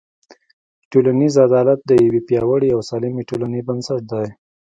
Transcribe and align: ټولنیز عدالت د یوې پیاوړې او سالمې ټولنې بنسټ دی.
ټولنیز 0.91 1.33
عدالت 1.47 1.79
د 1.85 1.91
یوې 2.05 2.21
پیاوړې 2.27 2.69
او 2.75 2.79
سالمې 2.89 3.23
ټولنې 3.29 3.61
بنسټ 3.67 4.01
دی. 4.11 4.27